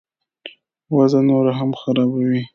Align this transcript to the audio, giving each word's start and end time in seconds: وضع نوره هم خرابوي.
وضع 0.95 1.19
نوره 1.27 1.51
هم 1.59 1.71
خرابوي. 1.81 2.41